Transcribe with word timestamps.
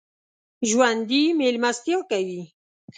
ژوندي 0.69 1.21
مېلمستیا 1.39 1.97
کوي 2.09 2.41